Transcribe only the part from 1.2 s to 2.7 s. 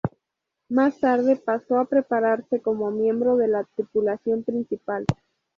pasó a prepararse